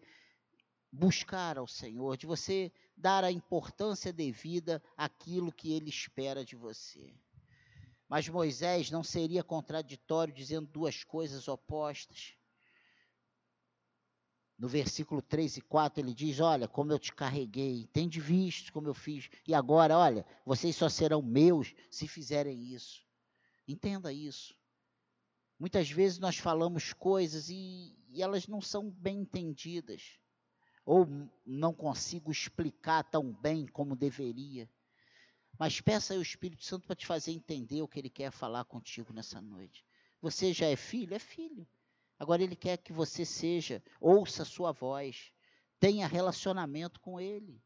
[0.91, 7.15] buscar ao Senhor, de você dar a importância devida àquilo que Ele espera de você.
[8.09, 12.35] Mas Moisés não seria contraditório dizendo duas coisas opostas.
[14.57, 18.87] No versículo 3 e 4 ele diz: Olha, como eu te carreguei, tende visto como
[18.87, 23.05] eu fiz, e agora, olha, vocês só serão meus se fizerem isso.
[23.67, 24.57] Entenda isso.
[25.59, 30.21] Muitas vezes nós falamos coisas e, e elas não são bem entendidas,
[30.85, 31.07] ou
[31.47, 34.69] não consigo explicar tão bem como deveria.
[35.59, 39.13] Mas peça ao Espírito Santo para te fazer entender o que ele quer falar contigo
[39.13, 39.85] nessa noite.
[40.21, 41.15] Você já é filho?
[41.15, 41.67] É filho.
[42.19, 45.33] Agora ele quer que você seja, ouça a sua voz,
[45.79, 47.63] tenha relacionamento com ele.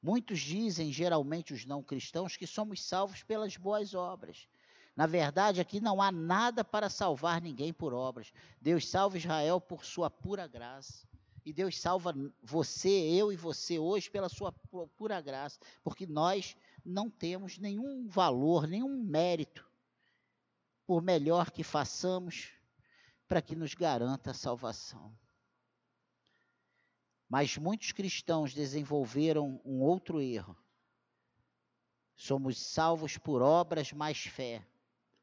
[0.00, 4.48] Muitos dizem, geralmente os não cristãos, que somos salvos pelas boas obras.
[4.94, 8.32] Na verdade, aqui não há nada para salvar ninguém por obras.
[8.60, 11.06] Deus salva Israel por sua pura graça.
[11.44, 14.52] E Deus salva você, eu e você hoje pela sua
[14.96, 19.68] pura graça, porque nós não temos nenhum valor, nenhum mérito,
[20.86, 22.50] por melhor que façamos,
[23.26, 25.16] para que nos garanta a salvação.
[27.28, 30.56] Mas muitos cristãos desenvolveram um outro erro.
[32.14, 34.64] Somos salvos por obras mais fé.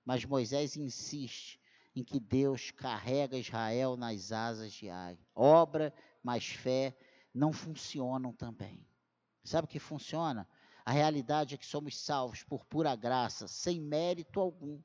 [0.09, 1.59] Mas Moisés insiste
[1.95, 5.23] em que Deus carrega Israel nas asas de águia.
[5.35, 5.93] Obra
[6.23, 6.97] mais fé
[7.31, 8.83] não funcionam também.
[9.43, 10.49] Sabe o que funciona?
[10.83, 14.81] A realidade é que somos salvos por pura graça, sem mérito algum.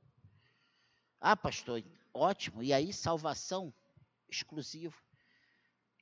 [1.18, 2.62] Ah, pastor, ótimo.
[2.62, 3.72] E aí, salvação
[4.29, 4.95] exclusiva.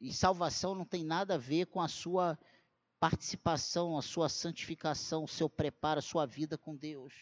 [0.00, 2.36] E salvação não tem nada a ver com a sua
[2.98, 7.14] participação, a sua santificação, o seu preparo, a sua vida com Deus.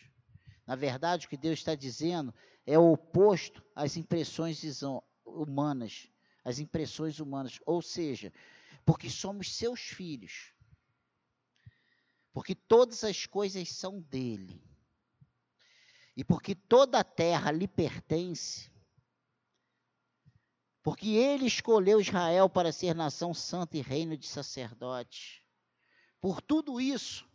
[0.71, 2.33] Na verdade, o que Deus está dizendo
[2.65, 4.63] é o oposto às impressões
[5.25, 6.09] humanas,
[6.45, 7.59] às impressões humanas.
[7.67, 8.33] Ou seja,
[8.87, 10.55] porque somos seus filhos.
[12.33, 14.63] Porque todas as coisas são dele.
[16.17, 18.71] E porque toda a terra lhe pertence.
[20.85, 25.43] Porque ele escolheu Israel para ser nação santa e reino de sacerdotes.
[26.21, 27.29] Por tudo isso,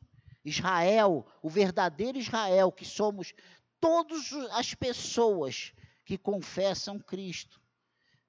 [0.45, 3.33] Israel, o verdadeiro Israel, que somos
[3.79, 5.73] todas as pessoas
[6.05, 7.59] que confessam Cristo,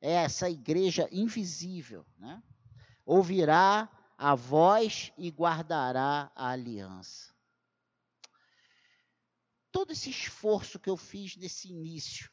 [0.00, 2.42] é essa igreja invisível, né?
[3.04, 7.34] ouvirá a voz e guardará a aliança.
[9.70, 12.30] Todo esse esforço que eu fiz nesse início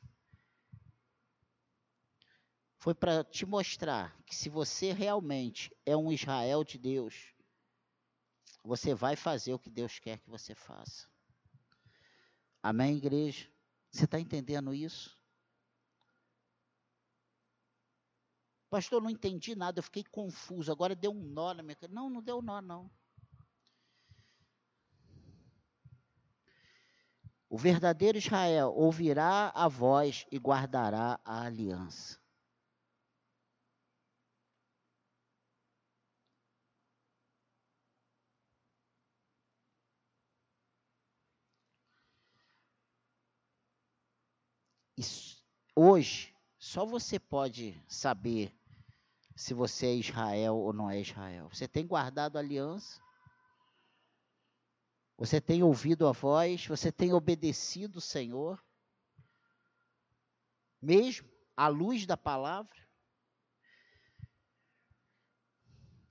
[2.77, 7.32] foi para te mostrar que se você realmente é um Israel de Deus,
[8.63, 11.07] você vai fazer o que Deus quer que você faça.
[12.61, 13.47] Amém, igreja?
[13.91, 15.21] Você está entendendo isso?
[18.69, 20.71] Pastor, não entendi nada, eu fiquei confuso.
[20.71, 21.93] Agora deu um nó na minha cabeça.
[21.93, 22.89] Não, não deu nó, não.
[27.49, 32.22] O verdadeiro Israel ouvirá a voz e guardará a aliança.
[45.75, 48.55] Hoje, só você pode saber
[49.35, 51.49] se você é Israel ou não é Israel.
[51.49, 53.01] Você tem guardado a aliança?
[55.17, 56.65] Você tem ouvido a voz?
[56.67, 58.63] Você tem obedecido o Senhor?
[60.81, 62.75] Mesmo à luz da palavra?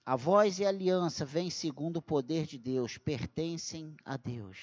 [0.05, 4.59] A voz e a aliança vêm segundo o poder de Deus, pertencem a Deus.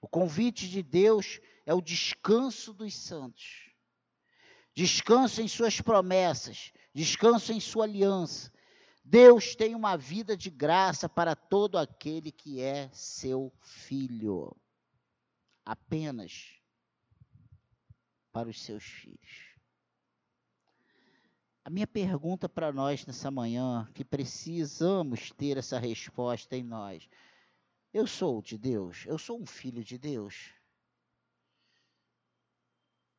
[0.00, 3.69] O convite de Deus é o descanso dos santos.
[4.74, 8.52] Descanso em suas promessas, descanso em sua aliança.
[9.04, 14.56] Deus tem uma vida de graça para todo aquele que é seu filho.
[15.64, 16.60] Apenas
[18.32, 19.50] para os seus filhos.
[21.64, 27.08] A minha pergunta para nós nessa manhã, que precisamos ter essa resposta em nós.
[27.92, 30.54] Eu sou de Deus, eu sou um filho de Deus.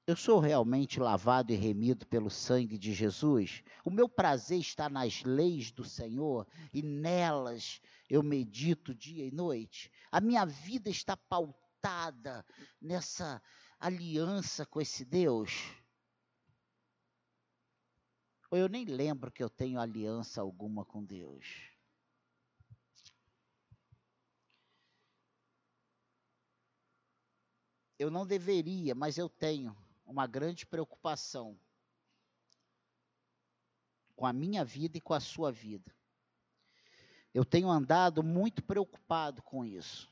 [0.08, 3.64] Eu sou realmente lavado e remido pelo sangue de Jesus?
[3.86, 7.80] O meu prazer está nas leis do Senhor e nelas
[8.10, 9.92] eu medito dia e noite?
[10.12, 12.44] A minha vida está pautada
[12.82, 13.42] nessa
[13.80, 15.72] aliança com esse Deus?
[18.50, 21.70] Ou eu nem lembro que eu tenho aliança alguma com Deus?
[28.00, 29.81] Eu não deveria, mas eu tenho
[30.12, 31.58] uma grande preocupação
[34.16, 35.92] com a minha vida e com a sua vida.
[37.34, 40.12] Eu tenho andado muito preocupado com isso.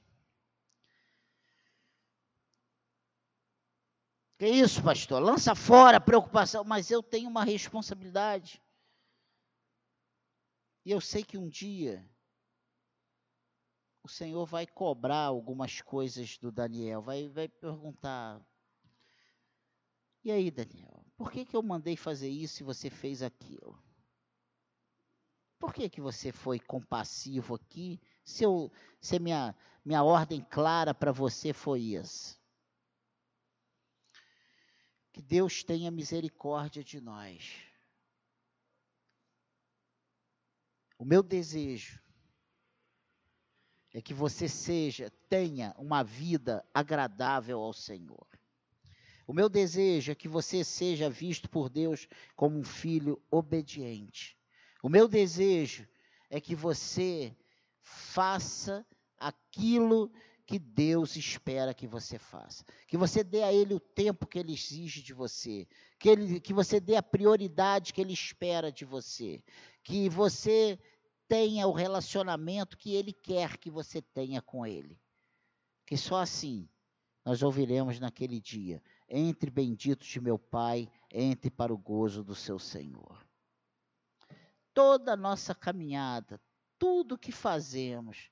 [4.38, 5.22] Que isso, pastor?
[5.22, 8.64] Lança fora a preocupação, mas eu tenho uma responsabilidade.
[10.86, 12.10] E eu sei que um dia
[14.02, 18.41] o Senhor vai cobrar algumas coisas do Daniel, vai, vai perguntar:
[20.24, 23.82] e aí, Daniel, por que, que eu mandei fazer isso e você fez aquilo?
[25.59, 27.99] Por que, que você foi compassivo aqui?
[28.24, 29.53] Se, eu, se minha,
[29.84, 32.38] minha ordem clara para você foi essa.
[35.11, 37.70] Que Deus tenha misericórdia de nós.
[40.97, 42.01] O meu desejo
[43.93, 48.28] é que você seja, tenha uma vida agradável ao Senhor.
[49.30, 54.36] O meu desejo é que você seja visto por Deus como um filho obediente.
[54.82, 55.88] O meu desejo
[56.32, 57.38] é que você
[57.80, 58.84] faça
[59.19, 60.11] aquilo
[60.47, 62.65] que Deus espera que você faça.
[62.88, 65.67] Que você dê a Ele o tempo que Ele exige de você.
[65.99, 69.43] Que, ele, que você dê a prioridade que Ele espera de você.
[69.84, 70.80] Que você
[71.27, 74.99] tenha o relacionamento que Ele quer que você tenha com Ele.
[75.86, 76.67] Que só assim
[77.23, 82.60] nós ouviremos naquele dia entre benditos de meu Pai, entre para o gozo do seu
[82.60, 83.26] Senhor.
[84.74, 86.39] Toda a nossa caminhada,
[86.78, 88.30] tudo que fazemos,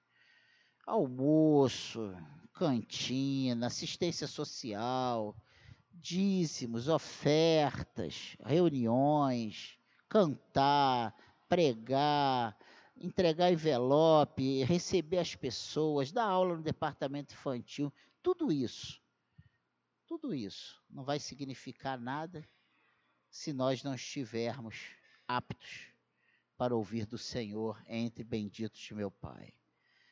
[0.86, 2.16] almoço,
[2.54, 5.36] cantina, assistência social,
[5.94, 11.14] dízimos, ofertas, reuniões, cantar,
[11.50, 12.58] pregar,
[12.96, 17.92] entregar envelope, receber as pessoas, dar aula no departamento infantil,
[18.24, 19.02] tudo isso,
[20.08, 22.48] tudo isso não vai significar nada
[23.30, 24.76] se nós não estivermos
[25.28, 25.88] aptos
[26.56, 29.54] para ouvir do Senhor entre benditos de meu Pai.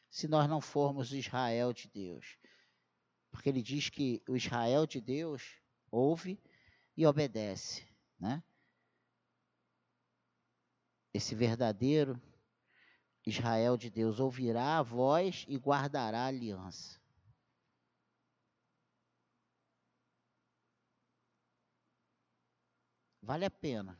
[0.10, 2.38] Se nós não formos o Israel de Deus.
[3.32, 6.40] Porque ele diz que o Israel de Deus ouve
[6.96, 7.88] e obedece,
[8.20, 8.44] né?
[11.14, 12.22] Esse verdadeiro
[13.26, 17.00] Israel de Deus ouvirá a voz e guardará a aliança.
[23.26, 24.00] Vale a pena,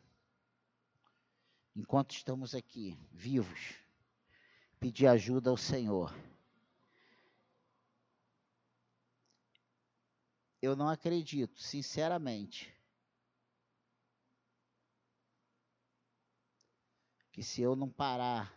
[1.76, 3.74] enquanto estamos aqui vivos,
[4.80, 6.14] pedir ajuda ao Senhor.
[10.62, 12.72] Eu não acredito, sinceramente,
[17.32, 18.54] que se eu não parar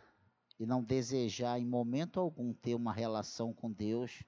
[0.59, 4.21] e não desejar em momento algum ter uma relação com Deus,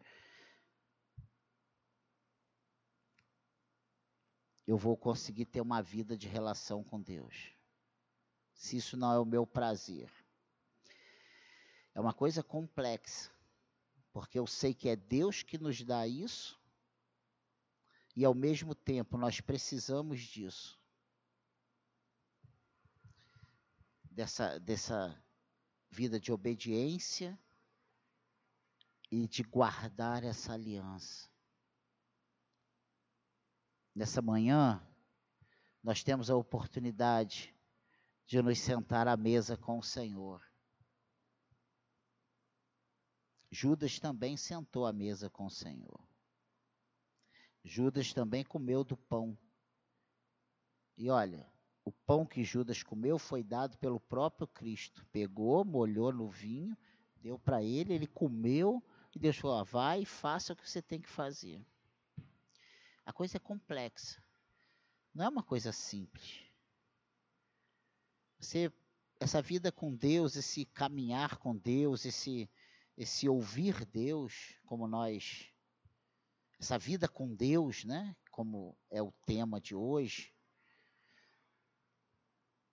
[4.71, 7.51] eu vou conseguir ter uma vida de relação com Deus.
[8.53, 10.09] Se isso não é o meu prazer.
[11.93, 13.29] É uma coisa complexa,
[14.13, 16.57] porque eu sei que é Deus que nos dá isso,
[18.15, 20.79] e ao mesmo tempo nós precisamos disso.
[24.09, 25.21] Dessa, dessa
[25.89, 27.37] vida de obediência
[29.11, 31.30] e de guardar essa aliança.
[33.93, 34.81] Nessa manhã,
[35.83, 37.53] nós temos a oportunidade
[38.25, 40.41] de nos sentar à mesa com o Senhor.
[43.51, 45.99] Judas também sentou à mesa com o Senhor.
[47.63, 49.37] Judas também comeu do pão.
[50.97, 51.51] E olha,
[51.83, 55.05] o pão que Judas comeu foi dado pelo próprio Cristo.
[55.11, 56.77] Pegou, molhou no vinho,
[57.17, 58.81] deu para ele, ele comeu
[59.13, 61.65] e Deus falou: vai e faça o que você tem que fazer.
[63.11, 64.23] A coisa é complexa.
[65.13, 66.45] Não é uma coisa simples.
[68.39, 68.71] Você,
[69.19, 72.49] essa vida com Deus, esse caminhar com Deus, esse,
[72.97, 75.51] esse ouvir Deus, como nós,
[76.57, 78.15] essa vida com Deus, né?
[78.31, 80.33] Como é o tema de hoje,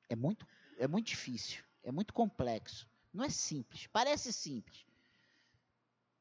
[0.08, 0.46] é muito,
[0.78, 2.88] é muito difícil, é muito complexo.
[3.12, 4.86] Não é simples, parece simples,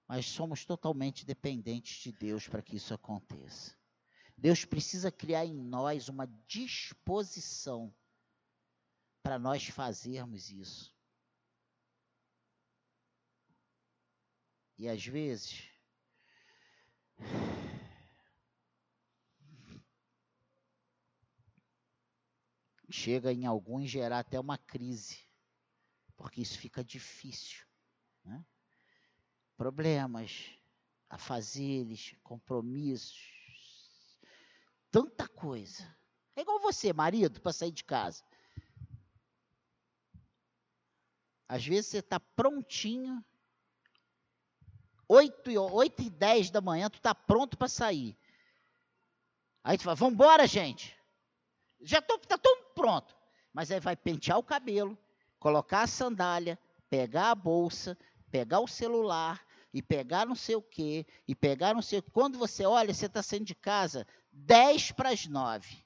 [0.07, 3.76] mas somos totalmente dependentes de Deus para que isso aconteça.
[4.37, 7.93] Deus precisa criar em nós uma disposição
[9.23, 10.95] para nós fazermos isso.
[14.77, 15.67] E às vezes,
[22.87, 25.19] chega em alguns gerar até uma crise,
[26.15, 27.65] porque isso fica difícil.
[28.23, 28.45] Né?
[29.57, 30.51] Problemas,
[31.09, 33.36] afazeres, compromissos,
[34.97, 35.83] tanta coisa.
[36.35, 38.23] É igual você, marido, para sair de casa.
[41.47, 43.23] Às vezes você está prontinho,
[45.07, 48.17] 8 e, 8 e 10 da manhã, tu está pronto para sair.
[49.63, 50.97] Aí tu fala, vamos embora, gente.
[51.79, 53.15] Já está tudo pronto.
[53.53, 54.97] Mas aí vai pentear o cabelo,
[55.39, 57.95] colocar a sandália, pegar a bolsa,
[58.31, 62.09] pegar o celular, e pegar não sei o quê, e pegar não sei o quê.
[62.11, 64.07] Quando você olha, você está saindo de casa
[64.37, 65.83] 10 para as 9.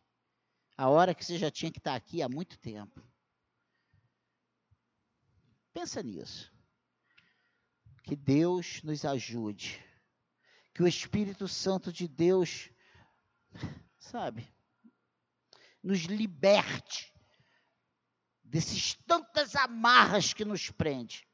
[0.78, 3.02] A hora que você já tinha que estar aqui há muito tempo.
[5.74, 6.52] Pensa nisso.
[8.04, 9.84] Que Deus nos ajude.
[10.74, 12.70] Que o Espírito Santo de Deus,
[13.97, 14.52] sabe,
[15.84, 17.14] nos liberte
[18.43, 21.28] desses tantas amarras que nos prende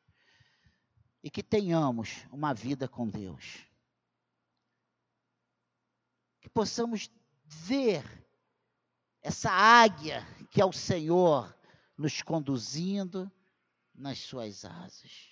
[1.24, 3.66] e que tenhamos uma vida com Deus.
[6.48, 7.12] Que possamos
[7.46, 8.02] ver
[9.22, 11.54] essa águia que é o Senhor
[11.98, 13.30] nos conduzindo
[13.94, 15.28] nas suas asas,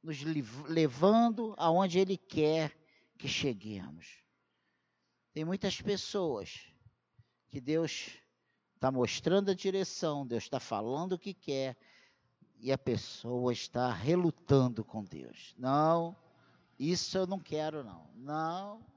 [0.00, 0.22] nos
[0.68, 2.72] levando aonde Ele quer
[3.18, 4.22] que cheguemos.
[5.32, 6.72] Tem muitas pessoas
[7.48, 8.10] que Deus
[8.76, 11.76] está mostrando a direção, Deus está falando o que quer,
[12.60, 15.52] e a pessoa está relutando com Deus.
[15.58, 16.16] Não,
[16.78, 18.08] isso eu não quero, não.
[18.14, 18.91] Não.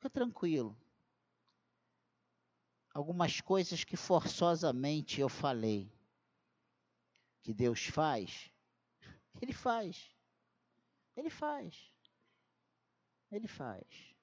[0.00, 0.74] Fica tranquilo.
[2.94, 5.92] Algumas coisas que forçosamente eu falei
[7.42, 8.50] que Deus faz,
[9.42, 10.10] Ele faz.
[11.14, 11.92] Ele faz.
[13.30, 14.16] Ele faz.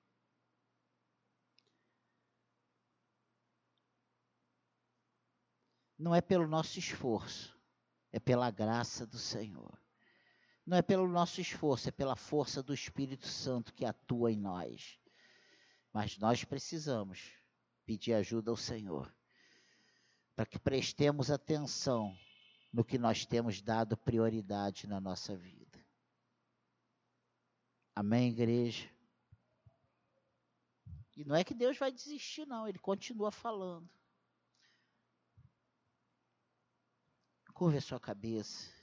[5.95, 7.55] Não é pelo nosso esforço,
[8.11, 9.79] é pela graça do Senhor.
[10.65, 14.99] Não é pelo nosso esforço, é pela força do Espírito Santo que atua em nós.
[15.97, 17.33] Mas nós precisamos
[17.83, 19.11] pedir ajuda ao Senhor,
[20.35, 22.15] para que prestemos atenção
[22.71, 25.83] no que nós temos dado prioridade na nossa vida.
[27.95, 28.87] Amém, igreja?
[31.15, 33.89] E não é que Deus vai desistir, não, Ele continua falando.
[37.55, 38.76] Curva a sua cabeça.